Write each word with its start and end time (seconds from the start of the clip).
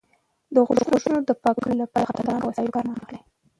د 0.53 0.55
غوږونو 0.67 1.19
د 1.27 1.29
پاکولو 1.41 1.75
لپاره 1.83 2.07
له 2.07 2.07
خطرناکو 2.21 2.47
وسایلو 2.49 2.75
کار 2.75 2.85
مه 2.89 2.95
اخلئ. 3.03 3.19